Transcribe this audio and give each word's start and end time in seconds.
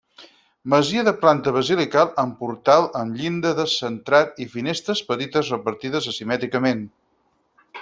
Masia 0.73 1.01
de 1.07 1.11
planta 1.25 1.51
basilical 1.57 2.09
amb 2.23 2.39
portal 2.39 2.87
amb 3.01 3.21
llinda 3.21 3.53
descentrat 3.61 4.43
i 4.47 4.49
finestres 4.55 5.05
petites 5.13 5.55
repartides 5.57 6.11
asimètricament. 6.15 6.85